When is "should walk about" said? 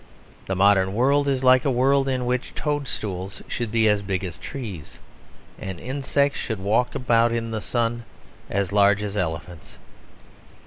6.39-7.31